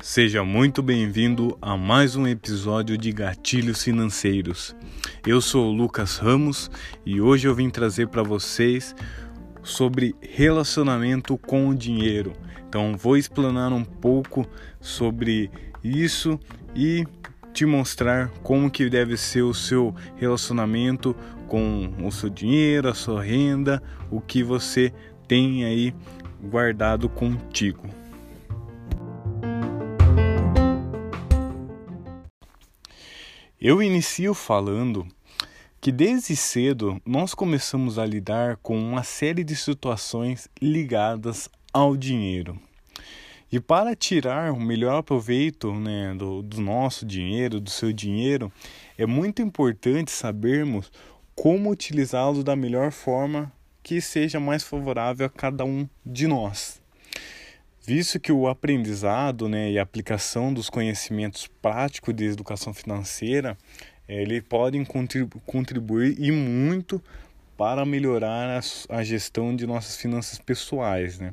Seja 0.00 0.42
muito 0.42 0.82
bem-vindo 0.82 1.58
a 1.60 1.76
mais 1.76 2.16
um 2.16 2.26
episódio 2.26 2.96
de 2.96 3.12
Gatilhos 3.12 3.82
Financeiros. 3.82 4.74
Eu 5.26 5.42
sou 5.42 5.66
o 5.66 5.72
Lucas 5.72 6.16
Ramos 6.16 6.70
e 7.04 7.20
hoje 7.20 7.46
eu 7.46 7.54
vim 7.54 7.68
trazer 7.68 8.08
para 8.08 8.22
vocês 8.22 8.94
sobre 9.62 10.14
relacionamento 10.22 11.36
com 11.36 11.68
o 11.68 11.74
dinheiro. 11.74 12.32
Então, 12.66 12.96
vou 12.96 13.18
explanar 13.18 13.72
um 13.72 13.84
pouco 13.84 14.48
sobre 14.80 15.50
isso 15.84 16.40
e 16.74 17.04
te 17.56 17.64
mostrar 17.64 18.28
como 18.42 18.70
que 18.70 18.90
deve 18.90 19.16
ser 19.16 19.40
o 19.40 19.54
seu 19.54 19.94
relacionamento 20.16 21.16
com 21.48 21.90
o 22.04 22.12
seu 22.12 22.28
dinheiro, 22.28 22.86
a 22.86 22.94
sua 22.94 23.22
renda, 23.22 23.82
o 24.10 24.20
que 24.20 24.42
você 24.42 24.92
tem 25.26 25.64
aí 25.64 25.94
guardado 26.50 27.08
contigo. 27.08 27.88
Eu 33.58 33.82
inicio 33.82 34.34
falando 34.34 35.06
que 35.80 35.90
desde 35.90 36.36
cedo 36.36 37.00
nós 37.06 37.32
começamos 37.32 37.98
a 37.98 38.04
lidar 38.04 38.58
com 38.58 38.78
uma 38.78 39.02
série 39.02 39.42
de 39.42 39.56
situações 39.56 40.46
ligadas 40.60 41.48
ao 41.72 41.96
dinheiro. 41.96 42.60
E 43.50 43.60
para 43.60 43.94
tirar 43.94 44.52
o 44.52 44.60
melhor 44.60 45.02
proveito 45.02 45.72
né, 45.72 46.14
do, 46.14 46.42
do 46.42 46.60
nosso 46.60 47.06
dinheiro, 47.06 47.60
do 47.60 47.70
seu 47.70 47.92
dinheiro, 47.92 48.52
é 48.98 49.06
muito 49.06 49.40
importante 49.40 50.10
sabermos 50.10 50.90
como 51.34 51.70
utilizá-lo 51.70 52.42
da 52.42 52.56
melhor 52.56 52.90
forma 52.90 53.52
que 53.82 54.00
seja 54.00 54.40
mais 54.40 54.62
favorável 54.64 55.26
a 55.26 55.30
cada 55.30 55.64
um 55.64 55.88
de 56.04 56.26
nós 56.26 56.80
visto 57.86 58.18
que 58.18 58.32
o 58.32 58.48
aprendizado 58.48 59.48
né, 59.48 59.70
e 59.70 59.78
a 59.78 59.82
aplicação 59.82 60.52
dos 60.52 60.68
conhecimentos 60.68 61.46
práticos 61.46 62.12
de 62.12 62.24
educação 62.24 62.74
financeira 62.74 63.56
ele 64.08 64.42
podem 64.42 64.84
contribuir 65.46 66.16
e 66.18 66.32
muito 66.32 67.00
para 67.56 67.86
melhorar 67.86 68.58
a, 68.58 68.96
a 68.96 69.04
gestão 69.04 69.54
de 69.54 69.66
nossas 69.66 69.96
finanças 69.96 70.38
pessoais, 70.38 71.18
né? 71.18 71.32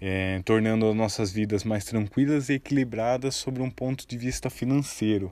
É, 0.00 0.40
tornando 0.44 0.88
as 0.88 0.94
nossas 0.94 1.32
vidas 1.32 1.64
mais 1.64 1.84
tranquilas 1.84 2.48
e 2.48 2.54
equilibradas 2.54 3.34
sobre 3.34 3.62
um 3.62 3.70
ponto 3.70 4.06
de 4.06 4.16
vista 4.16 4.48
financeiro. 4.48 5.30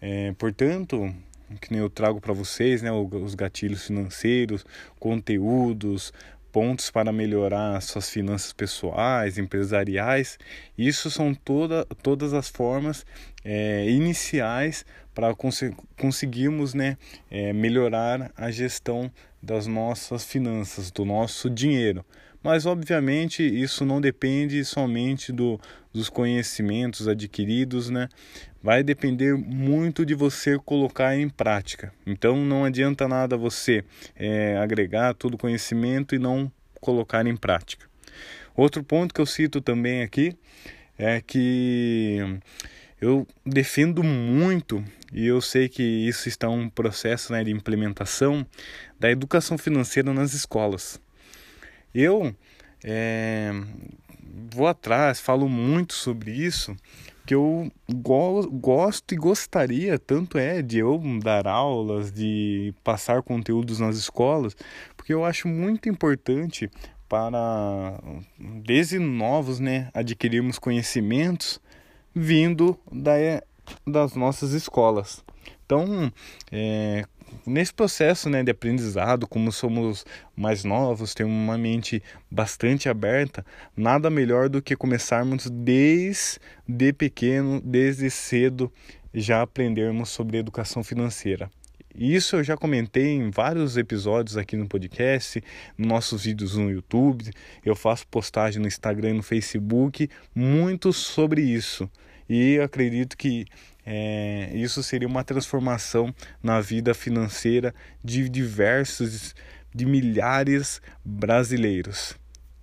É, 0.00 0.32
portanto, 0.32 1.14
que 1.60 1.74
eu 1.74 1.88
trago 1.90 2.20
para 2.20 2.32
vocês, 2.32 2.82
né, 2.82 2.90
os 2.92 3.34
gatilhos 3.34 3.86
financeiros, 3.86 4.64
conteúdos, 4.98 6.12
pontos 6.52 6.90
para 6.90 7.12
melhorar 7.12 7.80
suas 7.80 8.10
finanças 8.10 8.52
pessoais, 8.52 9.38
empresariais. 9.38 10.38
Isso 10.76 11.10
são 11.10 11.34
toda, 11.34 11.84
todas 12.02 12.34
as 12.34 12.48
formas 12.48 13.06
é, 13.44 13.88
iniciais 13.88 14.84
para 15.14 15.34
cons 15.34 15.62
conseguirmos 15.98 16.74
né, 16.74 16.96
é, 17.30 17.52
melhorar 17.52 18.30
a 18.36 18.50
gestão 18.50 19.10
das 19.42 19.66
nossas 19.66 20.24
finanças, 20.24 20.90
do 20.90 21.04
nosso 21.04 21.48
dinheiro. 21.48 22.04
Mas, 22.42 22.64
obviamente, 22.64 23.42
isso 23.42 23.84
não 23.84 24.00
depende 24.00 24.64
somente 24.64 25.30
do, 25.30 25.60
dos 25.92 26.08
conhecimentos 26.08 27.06
adquiridos, 27.06 27.90
né? 27.90 28.08
Vai 28.62 28.82
depender 28.82 29.36
muito 29.36 30.04
de 30.06 30.14
você 30.14 30.58
colocar 30.58 31.16
em 31.16 31.28
prática. 31.28 31.92
Então, 32.06 32.36
não 32.44 32.64
adianta 32.64 33.06
nada 33.06 33.36
você 33.36 33.84
é, 34.16 34.56
agregar 34.56 35.14
todo 35.14 35.34
o 35.34 35.38
conhecimento 35.38 36.14
e 36.14 36.18
não 36.18 36.50
colocar 36.80 37.26
em 37.26 37.36
prática. 37.36 37.86
Outro 38.56 38.82
ponto 38.82 39.14
que 39.14 39.20
eu 39.20 39.26
cito 39.26 39.60
também 39.60 40.02
aqui 40.02 40.34
é 40.98 41.20
que 41.20 42.18
eu 43.00 43.26
defendo 43.44 44.02
muito, 44.02 44.84
e 45.12 45.26
eu 45.26 45.40
sei 45.40 45.68
que 45.68 45.82
isso 45.82 46.28
está 46.28 46.48
um 46.48 46.68
processo 46.68 47.32
né, 47.32 47.42
de 47.42 47.50
implementação, 47.50 48.46
da 48.98 49.10
educação 49.10 49.56
financeira 49.56 50.12
nas 50.12 50.34
escolas. 50.34 51.00
Eu 51.94 52.34
é, 52.84 53.52
vou 54.52 54.66
atrás, 54.66 55.20
falo 55.20 55.48
muito 55.48 55.94
sobre 55.94 56.30
isso, 56.30 56.76
que 57.26 57.34
eu 57.34 57.70
go 57.92 58.48
gosto 58.50 59.12
e 59.14 59.16
gostaria, 59.16 59.98
tanto 59.98 60.38
é 60.38 60.62
de 60.62 60.78
eu 60.78 61.00
dar 61.22 61.46
aulas, 61.46 62.10
de 62.10 62.74
passar 62.82 63.22
conteúdos 63.22 63.78
nas 63.78 63.96
escolas, 63.96 64.56
porque 64.96 65.12
eu 65.12 65.24
acho 65.24 65.46
muito 65.46 65.88
importante 65.88 66.70
para 67.08 68.00
desde 68.38 68.98
novos, 68.98 69.58
né, 69.58 69.90
adquirirmos 69.92 70.58
conhecimentos 70.58 71.60
vindo 72.14 72.78
da, 72.90 73.12
das 73.86 74.14
nossas 74.14 74.52
escolas. 74.52 75.24
Então, 75.64 76.12
é, 76.50 77.04
nesse 77.46 77.72
processo 77.72 78.28
né, 78.28 78.42
de 78.42 78.50
aprendizado, 78.50 79.26
como 79.26 79.50
somos 79.50 80.04
mais 80.36 80.64
novos, 80.64 81.14
temos 81.14 81.32
uma 81.32 81.58
mente 81.58 82.02
bastante 82.30 82.88
aberta, 82.88 83.44
nada 83.76 84.10
melhor 84.10 84.48
do 84.48 84.62
que 84.62 84.76
começarmos 84.76 85.48
desde 85.50 86.92
pequeno, 86.96 87.60
desde 87.60 88.10
cedo, 88.10 88.72
já 89.12 89.42
aprendermos 89.42 90.08
sobre 90.10 90.38
educação 90.38 90.84
financeira. 90.84 91.50
Isso 91.94 92.36
eu 92.36 92.44
já 92.44 92.56
comentei 92.56 93.08
em 93.08 93.30
vários 93.30 93.76
episódios 93.76 94.36
aqui 94.36 94.56
no 94.56 94.68
podcast, 94.68 95.42
nos 95.76 95.88
nossos 95.88 96.22
vídeos 96.22 96.56
no 96.56 96.70
YouTube, 96.70 97.30
eu 97.64 97.74
faço 97.74 98.06
postagem 98.06 98.62
no 98.62 98.68
Instagram 98.68 99.10
e 99.10 99.14
no 99.14 99.22
Facebook, 99.22 100.08
muito 100.34 100.92
sobre 100.92 101.42
isso. 101.42 101.90
E 102.28 102.60
acredito 102.60 103.16
que 103.16 103.44
é, 103.84 104.50
isso 104.54 104.82
seria 104.82 105.08
uma 105.08 105.24
transformação 105.24 106.14
na 106.42 106.60
vida 106.60 106.94
financeira 106.94 107.74
de 108.02 108.28
diversos, 108.28 109.34
de 109.74 109.86
milhares 109.86 110.80
brasileiros. 111.04 112.16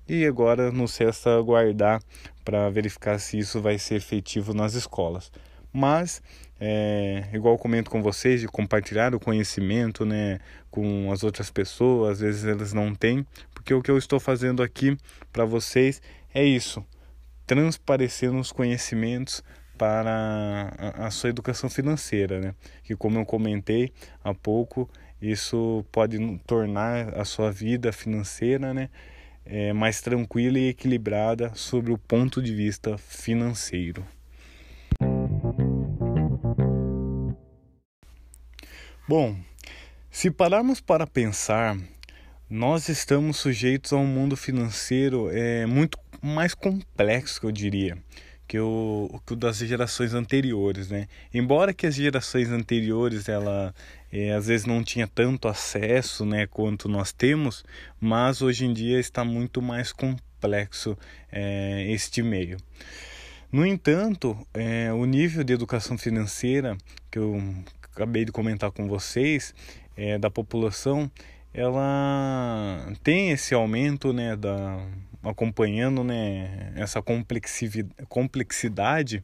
E 0.08 0.26
agora 0.26 0.72
nos 0.72 0.96
resta 0.98 1.38
aguardar 1.38 2.02
para 2.46 2.70
verificar 2.70 3.20
se 3.20 3.38
isso 3.38 3.62
vai 3.62 3.78
ser 3.78 3.96
efetivo 3.96 4.54
nas 4.54 4.74
escolas. 4.74 5.32
Mas, 5.74 6.22
é, 6.60 7.26
igual 7.34 7.58
comento 7.58 7.92
com 7.92 8.02
vocês, 8.02 8.40
de 8.40 8.48
compartilhar 8.48 9.14
o 9.14 9.20
conhecimento 9.20 10.06
né, 10.06 10.40
com 10.72 11.12
as 11.12 11.24
outras 11.24 11.52
pessoas, 11.52 12.14
às 12.14 12.20
vezes 12.22 12.46
elas 12.46 12.72
não 12.72 12.96
têm, 12.96 13.26
porque 13.54 13.74
o 13.74 13.82
que 13.82 13.92
eu 13.92 13.98
estou 13.98 14.20
fazendo 14.20 14.64
aqui 14.64 14.98
para 15.34 15.44
vocês 15.44 16.02
é 16.34 16.44
isso, 16.44 16.86
transparecendo 17.46 18.40
os 18.40 18.52
conhecimentos 18.52 19.44
para 19.78 20.74
a, 20.98 21.12
sua 21.12 21.30
educação 21.30 21.70
financeira, 21.70 22.40
né? 22.40 22.56
Que 22.84 22.96
como 22.96 23.20
eu 23.20 23.26
comentei 23.26 23.92
há 24.24 24.34
pouco, 24.34 24.90
isso 25.22 25.86
pode 25.92 26.18
tornar 26.46 27.14
a 27.18 27.24
sua 27.24 27.52
vida 27.52 27.92
financeira, 27.92 28.74
né? 28.74 28.90
É, 29.46 29.72
mais 29.72 30.02
tranquila 30.02 30.60
e 30.60 30.70
equilibrada 30.70 31.54
sobre 31.56 31.92
o 31.94 31.98
ponto 31.98 32.42
de 32.42 32.54
vista 32.54 32.98
financeiro. 32.98 34.06
Bom, 39.08 39.38
se 40.12 40.30
pararmos 40.30 40.82
para 40.82 41.08
pensar, 41.08 41.78
nós 42.50 42.90
estamos 42.90 43.38
sujeitos 43.38 43.94
a 43.94 43.98
um 43.98 44.06
mundo 44.06 44.36
financeiro 44.36 45.30
é, 45.32 45.66
muito 45.66 45.98
mais 46.22 46.54
complexo, 46.54 47.46
eu 47.46 47.52
diria 47.52 47.98
que 48.48 48.60
o, 48.60 49.22
que 49.26 49.34
o 49.34 49.36
das 49.36 49.58
gerações 49.58 50.14
anteriores, 50.14 50.90
né? 50.90 51.08
Embora 51.34 51.74
que 51.74 51.86
as 51.86 51.96
gerações 51.96 52.50
anteriores 52.50 53.28
ela 53.28 53.76
é, 54.12 54.32
às 54.32 54.48
vezes 54.48 54.66
não 54.66 54.84
tinha 54.84 55.08
tanto 55.08 55.48
acesso, 55.48 56.26
né, 56.26 56.48
quanto 56.48 56.88
nós 56.88 57.12
temos, 57.12 57.66
mas 58.00 58.42
hoje 58.42 58.66
em 58.66 58.74
dia 58.74 59.00
está 59.00 59.24
muito 59.26 59.62
mais 59.62 59.92
complexo 59.92 60.98
é, 61.32 61.86
este 61.92 62.24
meio. 62.24 62.58
No 63.52 63.66
entanto, 63.66 64.38
é, 64.54 64.92
o 64.94 65.06
nível 65.06 65.44
de 65.44 65.54
educação 65.54 65.98
financeira 65.98 66.78
que 67.12 67.20
eu 67.20 67.42
acabei 67.84 68.24
de 68.24 68.32
comentar 68.32 68.72
com 68.72 68.88
vocês 68.88 69.54
da 70.20 70.30
população, 70.30 71.10
ela 71.52 72.94
tem 73.02 73.32
esse 73.32 73.56
aumento, 73.56 74.14
né, 74.14 74.36
da 74.36 74.80
acompanhando 75.24 76.04
né, 76.04 76.72
essa 76.76 77.02
complexidade, 78.08 79.24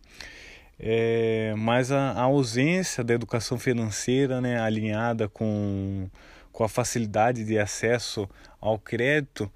é, 0.79 1.53
mas 1.57 1.91
a, 1.91 2.11
a, 2.11 2.21
ausência 2.21 3.03
da 3.03 3.13
educação 3.13 3.57
financeira 3.57 4.41
né, 4.41 4.59
alinhada 4.59 5.29
com, 5.29 6.09
com 6.51 6.63
a 6.63 6.69
facilidade 6.69 7.45
de 7.45 7.57
acesso 7.57 8.29
ao 8.59 8.77
crédito, 8.79 9.51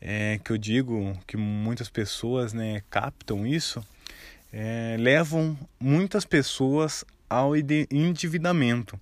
é, 0.00 0.38
que 0.44 0.50
eu 0.50 0.58
digo 0.58 1.18
que 1.26 1.36
muitas 1.36 1.88
pessoas 1.88 2.52
né, 2.52 2.82
captam 2.90 3.46
isso, 3.46 3.84
é, 4.52 4.96
levam 4.98 5.56
muitas 5.78 6.24
pessoas 6.24 7.04
ao 7.30 7.54
endividamento. 7.56 9.00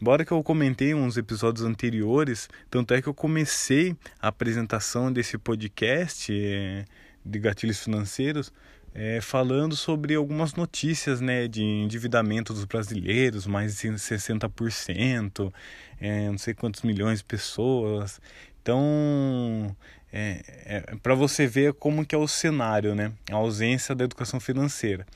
Embora 0.00 0.24
que 0.24 0.32
eu 0.32 0.42
comentei 0.42 0.92
uns 0.94 1.16
episódios 1.16 1.64
anteriores, 1.64 2.48
tanto 2.68 2.92
é 2.92 3.00
que 3.00 3.08
eu 3.08 3.14
comecei 3.14 3.96
a 4.20 4.28
apresentação 4.28 5.12
desse 5.12 5.38
podcast 5.38 6.32
é, 6.32 6.84
de 7.24 7.38
gatilhos 7.38 7.82
financeiros 7.82 8.52
é, 8.94 9.20
falando 9.20 9.76
sobre 9.76 10.14
algumas 10.14 10.54
notícias 10.54 11.20
né, 11.20 11.46
de 11.46 11.62
endividamento 11.62 12.52
dos 12.52 12.64
brasileiros, 12.64 13.46
mais 13.46 13.78
de 13.78 13.88
60%, 13.90 15.52
é, 16.00 16.28
não 16.28 16.38
sei 16.38 16.54
quantos 16.54 16.82
milhões 16.82 17.20
de 17.20 17.24
pessoas. 17.24 18.20
Então, 18.60 19.76
é, 20.12 20.42
é 20.64 20.96
para 21.02 21.14
você 21.14 21.46
ver 21.46 21.74
como 21.74 22.04
que 22.04 22.14
é 22.14 22.18
o 22.18 22.26
cenário, 22.26 22.94
né, 22.94 23.12
a 23.30 23.36
ausência 23.36 23.94
da 23.94 24.04
educação 24.04 24.40
financeira. 24.40 25.06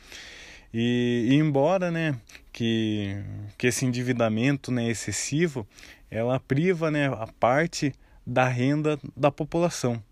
E, 0.73 1.29
e, 1.31 1.35
embora 1.35 1.91
né, 1.91 2.19
que, 2.53 3.17
que 3.59 3.67
esse 3.67 3.85
endividamento 3.85 4.73
né, 4.73 4.89
excessivo, 4.89 5.67
ela 6.11 6.41
priva 6.41 6.91
né, 6.91 7.07
a 7.09 7.29
parte 7.39 7.93
da 8.27 8.47
renda 8.49 8.99
da 9.17 9.31
população 9.31 10.03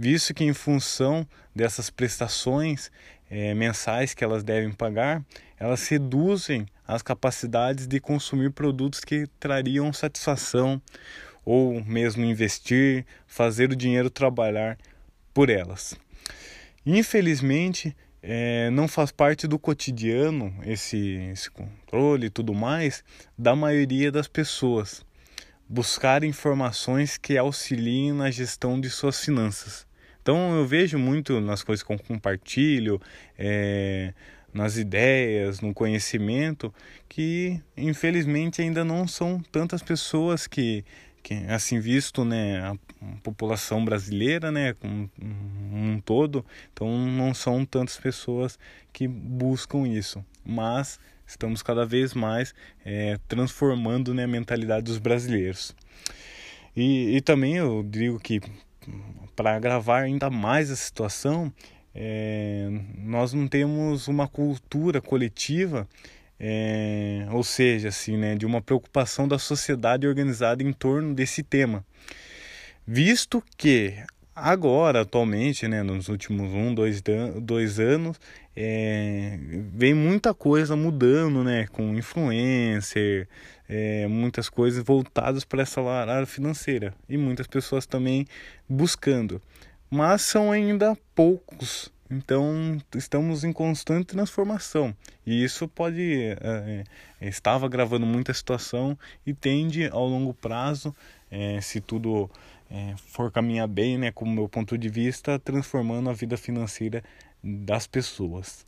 visto 0.00 0.32
que, 0.32 0.44
em 0.44 0.54
função 0.54 1.28
dessas 1.54 1.90
prestações 1.90 2.90
é, 3.30 3.52
mensais 3.52 4.14
que 4.14 4.24
elas 4.24 4.42
devem 4.42 4.72
pagar, 4.72 5.22
elas 5.58 5.86
reduzem 5.88 6.66
as 6.88 7.02
capacidades 7.02 7.86
de 7.86 8.00
consumir 8.00 8.50
produtos 8.50 9.00
que 9.00 9.26
trariam 9.38 9.92
satisfação 9.92 10.80
ou 11.44 11.84
mesmo 11.84 12.24
investir, 12.24 13.04
fazer 13.26 13.70
o 13.70 13.76
dinheiro 13.76 14.08
trabalhar 14.08 14.78
por 15.34 15.50
elas. 15.50 15.94
Infelizmente, 16.86 17.94
é, 18.22 18.70
não 18.70 18.86
faz 18.86 19.10
parte 19.10 19.46
do 19.46 19.58
cotidiano 19.58 20.54
esse, 20.64 20.98
esse 21.32 21.50
controle 21.50 22.26
e 22.26 22.30
tudo 22.30 22.52
mais 22.52 23.02
da 23.36 23.56
maioria 23.56 24.12
das 24.12 24.28
pessoas. 24.28 25.04
Buscar 25.68 26.24
informações 26.24 27.16
que 27.16 27.38
auxiliem 27.38 28.12
na 28.12 28.30
gestão 28.30 28.80
de 28.80 28.90
suas 28.90 29.24
finanças. 29.24 29.86
Então 30.20 30.54
eu 30.54 30.66
vejo 30.66 30.98
muito 30.98 31.40
nas 31.40 31.62
coisas 31.62 31.82
que 31.82 31.92
eu 31.92 31.98
compartilho, 31.98 33.00
é, 33.38 34.12
nas 34.52 34.76
ideias, 34.76 35.60
no 35.60 35.72
conhecimento, 35.72 36.74
que 37.08 37.60
infelizmente 37.76 38.60
ainda 38.60 38.84
não 38.84 39.06
são 39.06 39.40
tantas 39.50 39.82
pessoas 39.82 40.46
que, 40.46 40.84
assim 41.48 41.78
visto 41.80 42.24
né, 42.24 42.60
a 42.60 42.76
população 43.22 43.84
brasileira 43.84 44.50
né, 44.50 44.74
um, 44.82 45.08
um 45.22 46.00
todo, 46.00 46.44
então 46.72 46.88
não 47.06 47.32
são 47.34 47.64
tantas 47.64 47.98
pessoas 47.98 48.58
que 48.92 49.06
buscam 49.06 49.86
isso, 49.86 50.24
mas 50.44 50.98
estamos 51.26 51.62
cada 51.62 51.86
vez 51.86 52.14
mais 52.14 52.54
é, 52.84 53.18
transformando 53.28 54.12
né, 54.12 54.24
a 54.24 54.28
mentalidade 54.28 54.84
dos 54.84 54.98
brasileiros. 54.98 55.74
E, 56.76 57.16
e 57.16 57.20
também 57.20 57.56
eu 57.56 57.82
digo 57.82 58.18
que 58.18 58.40
para 59.36 59.56
agravar 59.56 60.02
ainda 60.02 60.30
mais 60.30 60.70
a 60.70 60.76
situação, 60.76 61.52
é, 61.94 62.68
nós 62.98 63.32
não 63.32 63.48
temos 63.48 64.08
uma 64.08 64.28
cultura 64.28 65.00
coletiva, 65.00 65.88
é, 66.40 67.26
ou 67.30 67.44
seja, 67.44 67.88
assim, 67.88 68.16
né, 68.16 68.34
de 68.34 68.46
uma 68.46 68.62
preocupação 68.62 69.28
da 69.28 69.38
sociedade 69.38 70.06
organizada 70.06 70.62
em 70.62 70.72
torno 70.72 71.14
desse 71.14 71.42
tema. 71.42 71.84
Visto 72.86 73.44
que 73.58 73.94
agora, 74.34 75.02
atualmente, 75.02 75.68
né, 75.68 75.82
nos 75.82 76.08
últimos 76.08 76.50
um, 76.52 76.74
dois, 76.74 77.02
dois 77.42 77.78
anos, 77.78 78.18
é, 78.56 79.38
vem 79.74 79.92
muita 79.92 80.32
coisa 80.32 80.74
mudando, 80.74 81.44
né, 81.44 81.66
com 81.66 81.94
influencer, 81.94 83.28
é, 83.68 84.06
muitas 84.08 84.48
coisas 84.48 84.82
voltadas 84.82 85.44
para 85.44 85.62
essa 85.62 85.82
área 85.82 86.26
financeira 86.26 86.94
e 87.08 87.18
muitas 87.18 87.46
pessoas 87.46 87.84
também 87.84 88.26
buscando, 88.66 89.42
mas 89.90 90.22
são 90.22 90.50
ainda 90.50 90.96
poucos. 91.14 91.92
Então 92.10 92.76
estamos 92.96 93.44
em 93.44 93.52
constante 93.52 94.06
transformação 94.06 94.94
e 95.24 95.44
isso 95.44 95.68
pode 95.68 96.36
é, 96.40 96.82
estava 97.20 97.68
gravando 97.68 98.04
muita 98.04 98.34
situação 98.34 98.98
e 99.24 99.32
tende 99.32 99.86
ao 99.86 100.08
longo 100.08 100.34
prazo, 100.34 100.94
é, 101.30 101.60
se 101.60 101.80
tudo 101.80 102.28
é, 102.68 102.94
for 102.96 103.30
caminhar 103.30 103.68
bem, 103.68 103.96
né, 103.96 104.10
como 104.10 104.32
meu 104.32 104.48
ponto 104.48 104.76
de 104.76 104.88
vista, 104.88 105.38
transformando 105.38 106.10
a 106.10 106.12
vida 106.12 106.36
financeira 106.36 107.04
das 107.42 107.86
pessoas. 107.86 108.66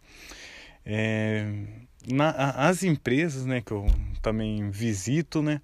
Na, 2.12 2.30
as 2.68 2.82
empresas, 2.82 3.46
né, 3.46 3.60
que 3.60 3.72
eu 3.72 3.86
também 4.20 4.70
visito, 4.70 5.40
né, 5.40 5.60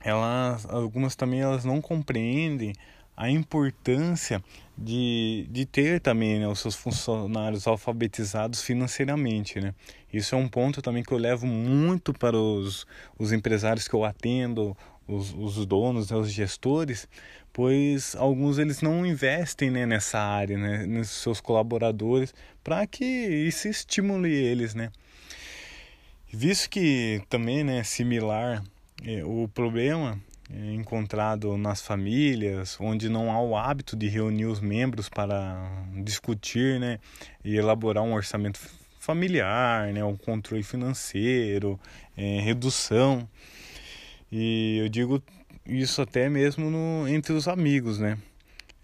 elas, 0.00 0.64
algumas 0.66 1.14
também 1.14 1.40
elas 1.40 1.64
não 1.64 1.80
compreendem 1.80 2.72
a 3.20 3.28
importância 3.28 4.42
de, 4.78 5.46
de 5.50 5.66
ter 5.66 6.00
também 6.00 6.38
né, 6.38 6.48
os 6.48 6.58
seus 6.58 6.74
funcionários 6.74 7.66
alfabetizados 7.66 8.62
financeiramente, 8.62 9.60
né? 9.60 9.74
Isso 10.10 10.34
é 10.34 10.38
um 10.38 10.48
ponto 10.48 10.80
também 10.80 11.02
que 11.02 11.12
eu 11.12 11.18
levo 11.18 11.46
muito 11.46 12.14
para 12.14 12.34
os, 12.34 12.86
os 13.18 13.30
empresários 13.30 13.86
que 13.86 13.92
eu 13.92 14.06
atendo, 14.06 14.74
os, 15.06 15.34
os 15.34 15.66
donos, 15.66 16.10
né, 16.10 16.16
os 16.16 16.32
gestores, 16.32 17.06
pois 17.52 18.16
alguns 18.16 18.56
eles 18.56 18.80
não 18.80 19.04
investem 19.04 19.70
né, 19.70 19.84
nessa 19.84 20.18
área, 20.18 20.56
né, 20.56 20.86
nos 20.86 21.10
seus 21.10 21.42
colaboradores, 21.42 22.32
para 22.64 22.86
que 22.86 23.04
isso 23.04 23.68
estimule 23.68 24.32
eles, 24.32 24.74
né. 24.74 24.90
Visto 26.32 26.70
que 26.70 27.20
também, 27.28 27.62
né, 27.62 27.84
similar, 27.84 28.64
é, 29.04 29.22
o 29.22 29.46
problema 29.46 30.12
é 30.12 30.29
encontrado 30.74 31.56
nas 31.56 31.80
famílias, 31.80 32.76
onde 32.80 33.08
não 33.08 33.30
há 33.30 33.40
o 33.40 33.56
hábito 33.56 33.96
de 33.96 34.08
reunir 34.08 34.46
os 34.46 34.60
membros 34.60 35.08
para 35.08 35.56
discutir, 36.02 36.80
né, 36.80 36.98
e 37.44 37.56
elaborar 37.56 38.02
um 38.02 38.14
orçamento 38.14 38.58
familiar, 38.98 39.92
né, 39.92 40.04
um 40.04 40.16
controle 40.16 40.62
financeiro, 40.62 41.78
é, 42.16 42.40
redução 42.40 43.28
e 44.32 44.78
eu 44.78 44.88
digo 44.88 45.20
isso 45.66 46.00
até 46.00 46.28
mesmo 46.28 46.70
no, 46.70 47.08
entre 47.08 47.32
os 47.32 47.48
amigos, 47.48 47.98
né? 47.98 48.16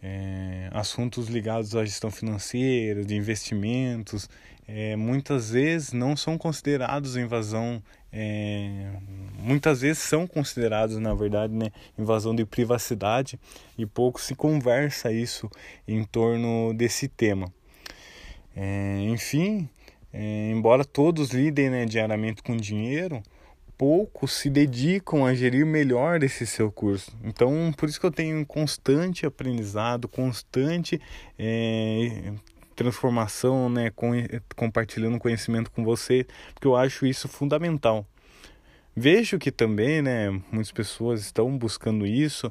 É, 0.02 0.68
assuntos 0.72 1.28
ligados 1.28 1.74
à 1.74 1.84
gestão 1.84 2.10
financeira, 2.10 3.04
de 3.04 3.14
investimentos, 3.14 4.28
é, 4.68 4.96
muitas 4.96 5.50
vezes 5.50 5.92
não 5.92 6.16
são 6.16 6.36
considerados 6.36 7.16
invasão, 7.16 7.82
é, 8.12 8.92
muitas 9.38 9.80
vezes 9.80 10.02
são 10.02 10.26
considerados, 10.26 10.98
na 10.98 11.14
verdade, 11.14 11.52
né, 11.52 11.70
invasão 11.98 12.34
de 12.34 12.44
privacidade 12.44 13.38
e 13.78 13.86
pouco 13.86 14.20
se 14.20 14.34
conversa 14.34 15.12
isso 15.12 15.50
em 15.86 16.02
torno 16.04 16.74
desse 16.74 17.08
tema. 17.08 17.52
É, 18.56 19.00
enfim, 19.08 19.68
é, 20.12 20.50
embora 20.50 20.84
todos 20.84 21.30
lidem 21.30 21.70
né, 21.70 21.84
diariamente 21.84 22.42
com 22.42 22.56
dinheiro, 22.56 23.22
poucos 23.76 24.32
se 24.32 24.48
dedicam 24.48 25.26
a 25.26 25.34
gerir 25.34 25.66
melhor 25.66 26.22
esse 26.22 26.46
seu 26.46 26.72
curso. 26.72 27.16
Então, 27.22 27.72
por 27.76 27.88
isso 27.88 28.00
que 28.00 28.06
eu 28.06 28.10
tenho 28.10 28.44
constante 28.46 29.26
aprendizado, 29.26 30.08
constante 30.08 31.00
é, 31.38 32.32
transformação, 32.76 33.68
né, 33.68 33.90
com, 33.90 34.12
compartilhando 34.54 35.18
conhecimento 35.18 35.70
com 35.70 35.82
você, 35.82 36.26
porque 36.54 36.68
eu 36.68 36.76
acho 36.76 37.06
isso 37.06 37.26
fundamental. 37.26 38.06
Vejo 38.98 39.38
que 39.38 39.52
também, 39.52 40.00
né, 40.00 40.30
muitas 40.50 40.72
pessoas 40.72 41.20
estão 41.20 41.58
buscando 41.58 42.06
isso, 42.06 42.50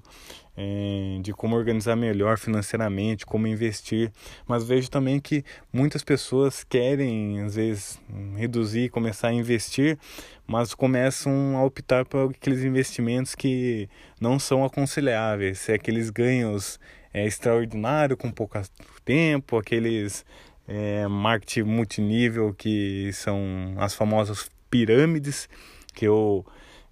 é, 0.55 1.17
de 1.21 1.33
como 1.33 1.55
organizar 1.55 1.95
melhor 1.95 2.37
financeiramente, 2.37 3.25
como 3.25 3.47
investir, 3.47 4.11
mas 4.47 4.63
vejo 4.63 4.89
também 4.89 5.19
que 5.19 5.43
muitas 5.73 6.03
pessoas 6.03 6.63
querem, 6.63 7.41
às 7.41 7.55
vezes, 7.55 7.99
reduzir, 8.35 8.89
começar 8.89 9.29
a 9.29 9.33
investir, 9.33 9.97
mas 10.45 10.75
começam 10.75 11.57
a 11.57 11.63
optar 11.63 12.05
por 12.05 12.29
aqueles 12.29 12.63
investimentos 12.63 13.33
que 13.33 13.89
não 14.21 14.37
são 14.37 14.63
aconselháveis, 14.63 15.67
é 15.67 15.73
aqueles 15.73 16.11
ganhos 16.11 16.79
é, 17.15 17.25
extraordinários 17.25 18.19
com 18.19 18.29
pouco 18.29 18.61
tempo, 19.05 19.57
aqueles 19.57 20.25
é, 20.67 21.07
marketing 21.07 21.63
multinível 21.63 22.53
que 22.53 23.09
são 23.13 23.73
as 23.77 23.95
famosas 23.95 24.51
pirâmides 24.69 25.47
que 25.93 26.05
eu 26.05 26.45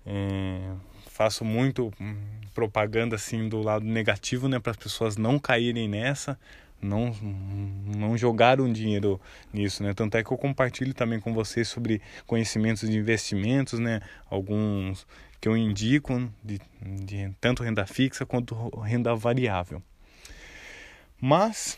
é, 0.06 0.62
faço 1.10 1.44
muito 1.44 1.92
hum, 2.00 2.16
propaganda 2.56 3.18
assim 3.18 3.50
do 3.50 3.62
lado 3.62 3.84
negativo, 3.84 4.48
né, 4.48 4.60
para 4.60 4.72
as 4.72 4.78
pessoas 4.78 5.18
não 5.18 5.38
caírem 5.38 5.90
nessa, 5.90 6.40
não 6.82 7.14
não 7.98 8.18
jogaram 8.18 8.72
dinheiro 8.72 9.20
nisso, 9.54 9.84
né? 9.84 9.94
Tanto 9.94 10.18
é 10.18 10.24
que 10.24 10.32
eu 10.32 10.38
compartilho 10.38 10.94
também 10.94 11.20
com 11.20 11.34
vocês 11.34 11.68
sobre 11.68 12.02
conhecimentos 12.26 12.90
de 12.90 12.98
investimentos, 12.98 13.80
né? 13.80 14.02
Alguns 14.30 15.08
que 15.40 15.48
eu 15.48 15.56
indico 15.56 16.30
de, 16.44 16.60
de 16.82 17.30
tanto 17.40 17.64
renda 17.64 17.86
fixa 17.86 18.26
quanto 18.26 18.54
renda 18.82 19.16
variável. 19.16 19.82
Mas 21.20 21.78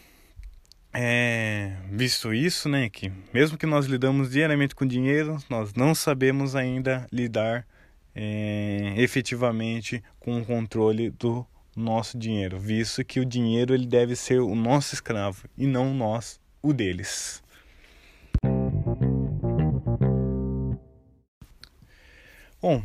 é, 0.93 1.75
visto 1.91 2.33
isso, 2.33 2.69
né, 2.69 2.89
que 2.89 3.11
mesmo 3.33 3.57
que 3.57 3.65
nós 3.65 3.85
lidamos 3.85 4.31
diariamente 4.31 4.73
com 4.73 4.85
dinheiro, 4.85 5.37
nós 5.49 5.73
não 5.73 5.93
sabemos 5.93 6.55
ainda 6.55 7.05
lidar 7.11 7.67
é, 8.15 8.93
efetivamente 8.95 10.01
com 10.19 10.39
o 10.39 10.45
controle 10.45 11.09
do 11.09 11.45
nosso 11.75 12.17
dinheiro, 12.17 12.57
visto 12.57 13.03
que 13.03 13.19
o 13.19 13.25
dinheiro 13.25 13.73
ele 13.73 13.85
deve 13.85 14.15
ser 14.15 14.39
o 14.39 14.55
nosso 14.55 14.95
escravo 14.95 15.49
e 15.57 15.67
não 15.67 15.93
nós 15.93 16.39
o 16.63 16.71
deles. 16.71 17.43
Bom, 22.61 22.83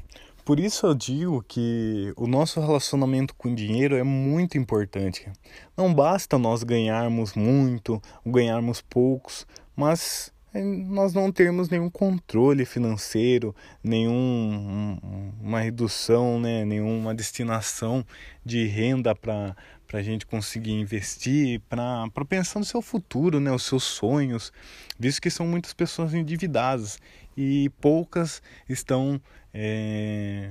por 0.50 0.58
isso 0.58 0.84
eu 0.84 0.94
digo 0.96 1.44
que 1.46 2.12
o 2.16 2.26
nosso 2.26 2.58
relacionamento 2.58 3.36
com 3.36 3.52
o 3.52 3.54
dinheiro 3.54 3.94
é 3.94 4.02
muito 4.02 4.58
importante. 4.58 5.30
Não 5.76 5.94
basta 5.94 6.36
nós 6.38 6.64
ganharmos 6.64 7.34
muito, 7.34 8.02
ganharmos 8.26 8.80
poucos, 8.80 9.46
mas 9.76 10.32
é, 10.52 10.60
nós 10.60 11.14
não 11.14 11.30
termos 11.30 11.68
nenhum 11.68 11.88
controle 11.88 12.64
financeiro, 12.64 13.54
nenhuma 13.80 15.60
redução, 15.60 16.40
né, 16.40 16.64
nenhuma 16.64 17.14
destinação 17.14 18.04
de 18.44 18.66
renda 18.66 19.14
para 19.14 19.54
a 19.98 20.02
gente 20.02 20.24
conseguir 20.24 20.72
investir, 20.72 21.60
para 21.68 22.24
pensar 22.28 22.58
no 22.60 22.64
seu 22.64 22.80
futuro, 22.80 23.40
né, 23.40 23.50
os 23.50 23.64
seus 23.64 23.84
sonhos, 23.84 24.52
visto 24.98 25.20
que 25.20 25.30
são 25.30 25.46
muitas 25.46 25.72
pessoas 25.72 26.14
endividadas 26.14 26.98
e 27.36 27.70
poucas 27.80 28.42
estão 28.68 29.20
é, 29.52 30.50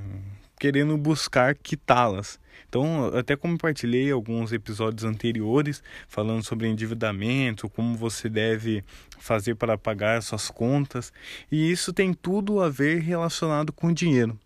querendo 0.60 0.98
buscar 0.98 1.55
quitá-las. 1.55 2.39
Então, 2.67 3.05
até 3.17 3.36
compartilhei 3.36 4.12
alguns 4.12 4.51
episódios 4.51 5.03
anteriores 5.03 5.81
falando 6.08 6.43
sobre 6.43 6.67
endividamento, 6.67 7.69
como 7.69 7.96
você 7.96 8.29
deve 8.29 8.84
fazer 9.17 9.55
para 9.55 9.77
pagar 9.77 10.22
suas 10.22 10.51
contas, 10.51 11.12
e 11.51 11.72
isso 11.72 11.91
tem 11.93 12.13
tudo 12.13 12.62
a 12.62 12.69
ver 12.69 13.00
relacionado 13.00 13.72
com 13.72 13.91
dinheiro. 13.91 14.38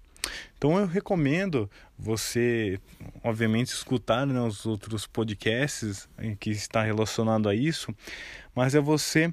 Então 0.57 0.77
eu 0.77 0.85
recomendo 0.85 1.69
você, 1.97 2.79
obviamente, 3.23 3.67
escutar 3.67 4.25
né, 4.25 4.39
os 4.41 4.65
outros 4.65 5.05
podcasts 5.05 6.07
que 6.39 6.49
está 6.51 6.83
relacionado 6.83 7.49
a 7.49 7.55
isso, 7.55 7.93
mas 8.55 8.75
é 8.75 8.79
você 8.79 9.29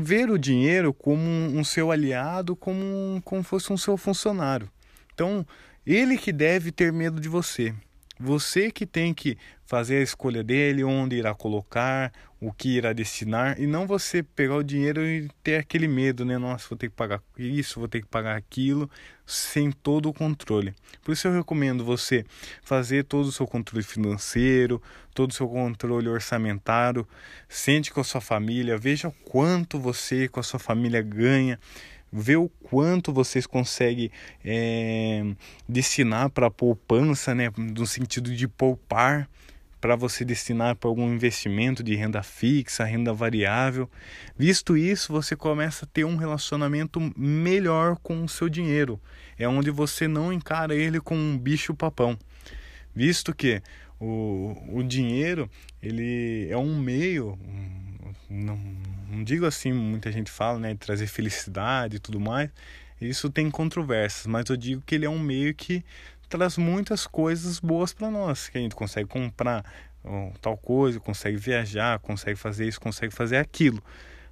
ver 0.00 0.30
o 0.30 0.38
dinheiro 0.38 0.92
como 0.92 1.22
um, 1.22 1.58
um 1.58 1.64
seu 1.64 1.90
aliado, 1.90 2.54
como, 2.54 3.20
como 3.24 3.42
fosse 3.42 3.72
um 3.72 3.76
seu 3.76 3.96
funcionário. 3.96 4.70
Então, 5.14 5.46
ele 5.86 6.18
que 6.18 6.32
deve 6.32 6.70
ter 6.70 6.92
medo 6.92 7.20
de 7.20 7.28
você. 7.28 7.74
Você 8.20 8.70
que 8.70 8.84
tem 8.84 9.14
que 9.14 9.38
fazer 9.64 9.98
a 9.98 10.02
escolha 10.02 10.42
dele, 10.42 10.82
onde 10.82 11.16
irá 11.16 11.34
colocar, 11.34 12.12
o 12.40 12.52
que 12.52 12.76
irá 12.76 12.92
destinar, 12.92 13.60
e 13.60 13.66
não 13.66 13.86
você 13.86 14.22
pegar 14.22 14.56
o 14.56 14.62
dinheiro 14.62 15.04
e 15.04 15.28
ter 15.42 15.56
aquele 15.56 15.86
medo, 15.86 16.24
né? 16.24 16.38
Nossa, 16.38 16.68
vou 16.68 16.78
ter 16.78 16.88
que 16.88 16.94
pagar 16.94 17.20
isso, 17.36 17.78
vou 17.78 17.88
ter 17.88 18.00
que 18.00 18.06
pagar 18.06 18.36
aquilo, 18.36 18.88
sem 19.26 19.70
todo 19.70 20.08
o 20.08 20.14
controle. 20.14 20.74
Por 21.02 21.12
isso 21.12 21.28
eu 21.28 21.32
recomendo 21.32 21.84
você 21.84 22.24
fazer 22.62 23.04
todo 23.04 23.26
o 23.26 23.32
seu 23.32 23.46
controle 23.46 23.84
financeiro, 23.84 24.80
todo 25.12 25.30
o 25.30 25.34
seu 25.34 25.48
controle 25.48 26.08
orçamentário, 26.08 27.06
sente 27.48 27.92
com 27.92 28.00
a 28.00 28.04
sua 28.04 28.20
família, 28.20 28.78
veja 28.78 29.12
quanto 29.24 29.78
você 29.78 30.28
com 30.28 30.40
a 30.40 30.44
sua 30.44 30.60
família 30.60 31.02
ganha 31.02 31.58
ver 32.12 32.36
o 32.36 32.48
quanto 32.48 33.12
vocês 33.12 33.46
conseguem 33.46 34.10
é, 34.44 35.24
destinar 35.68 36.30
para 36.30 36.50
poupança, 36.50 37.34
né, 37.34 37.50
no 37.56 37.86
sentido 37.86 38.34
de 38.34 38.48
poupar 38.48 39.28
para 39.80 39.94
você 39.94 40.24
destinar 40.24 40.74
para 40.76 40.88
algum 40.88 41.12
investimento 41.12 41.82
de 41.82 41.94
renda 41.94 42.22
fixa, 42.22 42.84
renda 42.84 43.12
variável. 43.12 43.88
Visto 44.36 44.76
isso, 44.76 45.12
você 45.12 45.36
começa 45.36 45.84
a 45.84 45.88
ter 45.88 46.04
um 46.04 46.16
relacionamento 46.16 47.00
melhor 47.16 47.96
com 47.96 48.24
o 48.24 48.28
seu 48.28 48.48
dinheiro. 48.48 49.00
É 49.38 49.48
onde 49.48 49.70
você 49.70 50.08
não 50.08 50.32
encara 50.32 50.74
ele 50.74 51.00
como 51.00 51.20
um 51.20 51.38
bicho 51.38 51.74
papão. 51.74 52.18
Visto 52.94 53.34
que 53.34 53.62
o, 54.00 54.56
o 54.72 54.82
dinheiro 54.82 55.48
ele 55.80 56.48
é 56.50 56.56
um 56.56 56.76
meio, 56.76 57.38
não, 58.28 58.58
não 59.08 59.24
digo 59.24 59.46
assim, 59.46 59.72
muita 59.72 60.12
gente 60.12 60.30
fala, 60.30 60.58
né, 60.58 60.74
de 60.74 60.78
trazer 60.78 61.06
felicidade 61.06 61.96
e 61.96 61.98
tudo 61.98 62.20
mais. 62.20 62.50
Isso 63.00 63.30
tem 63.30 63.50
controvérsias, 63.50 64.26
mas 64.26 64.44
eu 64.50 64.56
digo 64.56 64.82
que 64.84 64.94
ele 64.94 65.06
é 65.06 65.10
um 65.10 65.18
meio 65.18 65.54
que 65.54 65.84
traz 66.28 66.58
muitas 66.58 67.06
coisas 67.06 67.58
boas 67.58 67.92
para 67.92 68.10
nós, 68.10 68.48
que 68.48 68.58
a 68.58 68.60
gente 68.60 68.74
consegue 68.74 69.08
comprar 69.08 69.64
tal 70.40 70.56
coisa, 70.56 70.98
consegue 71.00 71.36
viajar, 71.36 71.98
consegue 72.00 72.36
fazer 72.36 72.66
isso, 72.66 72.80
consegue 72.80 73.14
fazer 73.14 73.36
aquilo. 73.36 73.82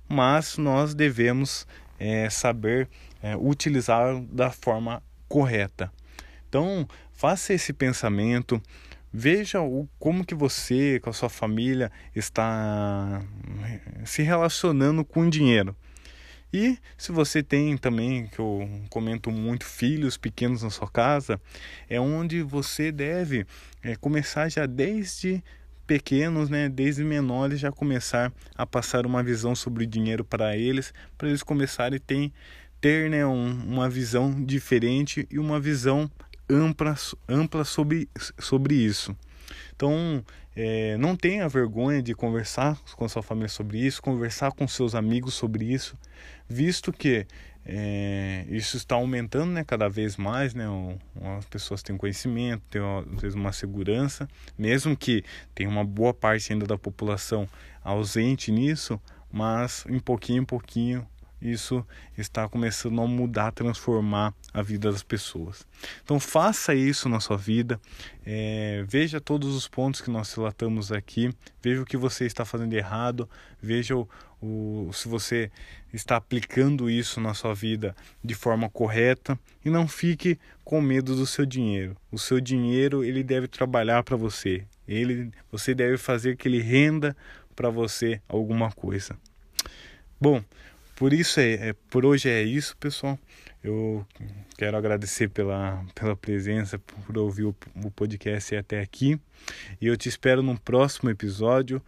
Mas 0.08 0.58
nós 0.58 0.94
devemos 0.94 1.66
é, 1.98 2.28
saber 2.28 2.88
é, 3.22 3.36
utilizar 3.36 4.20
da 4.22 4.50
forma 4.50 5.02
correta. 5.28 5.92
Então, 6.48 6.86
faça 7.12 7.52
esse 7.52 7.72
pensamento, 7.72 8.60
Veja 9.18 9.62
o, 9.62 9.88
como 9.98 10.26
que 10.26 10.34
você, 10.34 11.00
com 11.00 11.08
a 11.08 11.12
sua 11.14 11.30
família, 11.30 11.90
está 12.14 13.22
se 14.04 14.22
relacionando 14.22 15.04
com 15.04 15.28
dinheiro. 15.28 15.74
E 16.52 16.78
se 16.96 17.12
você 17.12 17.42
tem 17.42 17.76
também, 17.76 18.26
que 18.28 18.38
eu 18.38 18.68
comento 18.88 19.30
muito, 19.30 19.64
filhos 19.64 20.16
pequenos 20.16 20.62
na 20.62 20.70
sua 20.70 20.88
casa, 20.88 21.40
é 21.88 22.00
onde 22.00 22.42
você 22.42 22.92
deve 22.92 23.46
é, 23.82 23.96
começar 23.96 24.48
já 24.48 24.64
desde 24.64 25.42
pequenos, 25.86 26.48
né, 26.48 26.68
desde 26.68 27.04
menores, 27.04 27.60
já 27.60 27.70
começar 27.70 28.32
a 28.54 28.66
passar 28.66 29.06
uma 29.06 29.22
visão 29.22 29.54
sobre 29.54 29.84
o 29.84 29.86
dinheiro 29.86 30.24
para 30.24 30.56
eles, 30.56 30.92
para 31.16 31.28
eles 31.28 31.42
começarem 31.42 31.96
a 31.96 32.00
ter, 32.00 32.32
ter 32.80 33.10
né, 33.10 33.24
um, 33.24 33.50
uma 33.64 33.88
visão 33.88 34.44
diferente 34.44 35.26
e 35.30 35.38
uma 35.38 35.60
visão 35.60 36.10
ampla, 36.48 36.96
ampla 37.28 37.64
sobre, 37.64 38.08
sobre 38.38 38.74
isso. 38.74 39.16
Então, 39.76 40.24
é, 40.56 40.96
não 40.96 41.14
tenha 41.14 41.46
vergonha 41.48 42.02
de 42.02 42.14
conversar 42.14 42.78
com 42.96 43.06
sua 43.06 43.22
família 43.22 43.48
sobre 43.48 43.78
isso, 43.78 44.02
conversar 44.02 44.52
com 44.52 44.66
seus 44.66 44.94
amigos 44.94 45.34
sobre 45.34 45.66
isso, 45.66 45.98
visto 46.48 46.90
que 46.90 47.26
é, 47.68 48.46
isso 48.48 48.78
está 48.78 48.94
aumentando 48.94 49.52
né, 49.52 49.64
cada 49.64 49.86
vez 49.86 50.16
mais, 50.16 50.54
né, 50.54 50.64
as 51.36 51.44
pessoas 51.44 51.82
têm 51.82 51.96
conhecimento, 51.96 52.62
têm 52.70 52.80
às 52.80 53.20
vezes 53.20 53.34
uma 53.34 53.52
segurança, 53.52 54.26
mesmo 54.56 54.96
que 54.96 55.22
tenha 55.54 55.68
uma 55.68 55.84
boa 55.84 56.14
parte 56.14 56.52
ainda 56.52 56.64
da 56.64 56.78
população 56.78 57.46
ausente 57.84 58.50
nisso, 58.50 58.98
mas 59.30 59.84
em 59.88 59.98
pouquinho 59.98 60.42
em 60.42 60.46
pouquinho 60.46 61.06
isso 61.40 61.86
está 62.16 62.48
começando 62.48 63.00
a 63.00 63.06
mudar, 63.06 63.48
a 63.48 63.52
transformar 63.52 64.34
a 64.52 64.62
vida 64.62 64.90
das 64.90 65.02
pessoas. 65.02 65.66
Então 66.02 66.18
faça 66.18 66.74
isso 66.74 67.08
na 67.08 67.20
sua 67.20 67.36
vida, 67.36 67.80
é, 68.24 68.84
veja 68.88 69.20
todos 69.20 69.54
os 69.54 69.68
pontos 69.68 70.00
que 70.00 70.10
nós 70.10 70.32
relatamos 70.32 70.90
aqui, 70.90 71.30
veja 71.62 71.82
o 71.82 71.86
que 71.86 71.96
você 71.96 72.24
está 72.24 72.44
fazendo 72.44 72.72
errado, 72.72 73.28
veja 73.60 73.96
o, 73.96 74.08
o, 74.40 74.90
se 74.92 75.08
você 75.08 75.50
está 75.92 76.16
aplicando 76.16 76.90
isso 76.90 77.20
na 77.20 77.34
sua 77.34 77.54
vida 77.54 77.94
de 78.22 78.34
forma 78.34 78.68
correta 78.68 79.38
e 79.64 79.70
não 79.70 79.86
fique 79.86 80.38
com 80.64 80.80
medo 80.80 81.14
do 81.14 81.26
seu 81.26 81.46
dinheiro. 81.46 81.96
O 82.10 82.18
seu 82.18 82.40
dinheiro 82.40 83.04
ele 83.04 83.22
deve 83.22 83.46
trabalhar 83.46 84.02
para 84.02 84.16
você, 84.16 84.64
ele, 84.86 85.30
você 85.50 85.74
deve 85.74 85.96
fazer 85.96 86.36
que 86.36 86.48
ele 86.48 86.60
renda 86.60 87.16
para 87.54 87.70
você 87.70 88.20
alguma 88.28 88.70
coisa. 88.70 89.16
Bom, 90.20 90.42
por 90.96 91.12
isso 91.12 91.38
é, 91.38 91.68
é, 91.68 91.72
por 91.90 92.04
hoje 92.04 92.28
é 92.28 92.42
isso, 92.42 92.76
pessoal. 92.78 93.18
Eu 93.62 94.06
quero 94.56 94.76
agradecer 94.76 95.28
pela, 95.28 95.84
pela 95.94 96.16
presença, 96.16 96.78
por 96.78 97.18
ouvir 97.18 97.44
o, 97.44 97.54
o 97.84 97.90
podcast 97.90 98.56
até 98.56 98.80
aqui. 98.80 99.20
E 99.80 99.86
eu 99.86 99.96
te 99.96 100.08
espero 100.08 100.42
no 100.42 100.58
próximo 100.58 101.10
episódio. 101.10 101.82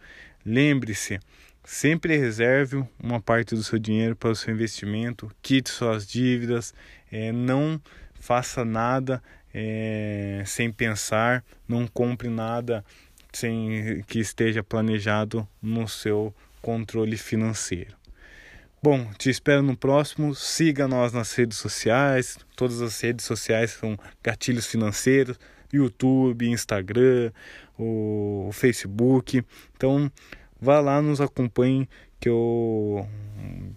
Lembre-se, 0.45 1.19
sempre 1.63 2.17
reserve 2.17 2.83
uma 3.01 3.19
parte 3.19 3.55
do 3.55 3.63
seu 3.63 3.79
dinheiro 3.79 4.15
para 4.15 4.29
o 4.29 4.35
seu 4.35 4.53
investimento, 4.53 5.31
quite 5.41 5.69
suas 5.69 6.05
dívidas, 6.05 6.73
é, 7.11 7.31
não 7.31 7.81
faça 8.19 8.63
nada 8.63 9.23
é, 9.53 10.43
sem 10.45 10.71
pensar, 10.71 11.43
não 11.67 11.87
compre 11.87 12.29
nada 12.29 12.85
sem 13.31 14.03
que 14.07 14.19
esteja 14.19 14.63
planejado 14.63 15.47
no 15.61 15.87
seu 15.87 16.33
controle 16.61 17.17
financeiro. 17.17 17.98
Bom, 18.81 19.11
te 19.17 19.29
espero 19.29 19.61
no 19.61 19.75
próximo. 19.75 20.33
Siga 20.33 20.87
nós 20.87 21.11
nas 21.11 21.33
redes 21.33 21.57
sociais. 21.57 22.37
Todas 22.55 22.81
as 22.81 22.99
redes 23.01 23.25
sociais 23.25 23.71
são 23.71 23.97
gatilhos 24.23 24.67
financeiros: 24.67 25.37
YouTube, 25.71 26.49
Instagram, 26.49 27.31
o 27.77 28.49
Facebook. 28.53 29.43
Então, 29.75 30.09
vá 30.61 30.79
lá, 30.79 31.01
nos 31.01 31.19
acompanhe, 31.19 31.89
que 32.21 32.29
eu 32.29 33.05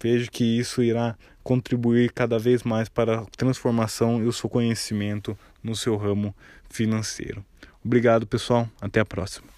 vejo 0.00 0.30
que 0.30 0.44
isso 0.44 0.80
irá 0.80 1.16
contribuir 1.42 2.12
cada 2.12 2.38
vez 2.38 2.62
mais 2.62 2.88
para 2.88 3.20
a 3.20 3.26
transformação 3.36 4.22
e 4.22 4.26
o 4.28 4.32
seu 4.32 4.48
conhecimento 4.48 5.36
no 5.60 5.74
seu 5.74 5.96
ramo 5.96 6.32
financeiro. 6.70 7.44
Obrigado, 7.84 8.24
pessoal. 8.24 8.68
Até 8.80 9.00
a 9.00 9.04
próxima. 9.04 9.48